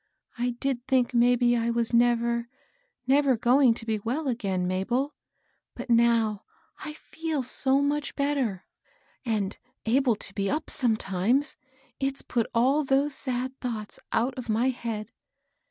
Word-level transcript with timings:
I 0.35 0.55
did 0.59 0.87
think 0.87 1.13
maybe 1.13 1.55
I 1.55 1.69
was 1.69 1.93
never, 1.93 2.49
never 3.05 3.37
going 3.37 3.75
to 3.75 3.85
be 3.85 3.99
well 3.99 4.27
again, 4.27 4.65
Mabel; 4.65 5.13
but 5.75 5.91
now 5.91 6.43
I 6.79 6.93
feel 6.93 7.43
so 7.43 7.83
much 7.83 8.15
better, 8.15 8.65
and 9.25 9.55
able 9.85 10.15
to 10.15 10.33
be 10.33 10.49
up 10.49 10.71
sometimes, 10.71 11.55
it's 11.99 12.23
put 12.23 12.47
all 12.55 12.83
those 12.83 13.13
sad 13.13 13.55
thoughts 13.59 13.99
out 14.11 14.33
of 14.39 14.49
my 14.49 14.69
head. 14.69 15.11